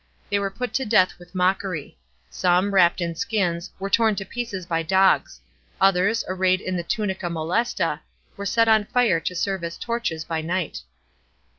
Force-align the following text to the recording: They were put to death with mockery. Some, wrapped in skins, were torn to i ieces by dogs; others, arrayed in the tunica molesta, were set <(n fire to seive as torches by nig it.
They 0.31 0.39
were 0.39 0.49
put 0.49 0.73
to 0.73 0.83
death 0.83 1.19
with 1.19 1.35
mockery. 1.35 1.95
Some, 2.31 2.73
wrapped 2.73 3.01
in 3.01 3.13
skins, 3.13 3.69
were 3.77 3.87
torn 3.87 4.15
to 4.15 4.23
i 4.25 4.29
ieces 4.29 4.67
by 4.67 4.81
dogs; 4.81 5.39
others, 5.79 6.23
arrayed 6.27 6.59
in 6.59 6.75
the 6.75 6.81
tunica 6.81 7.29
molesta, 7.29 7.99
were 8.35 8.47
set 8.47 8.67
<(n 8.67 8.85
fire 8.85 9.19
to 9.19 9.35
seive 9.35 9.63
as 9.63 9.77
torches 9.77 10.23
by 10.25 10.41
nig 10.41 10.71
it. 10.71 10.81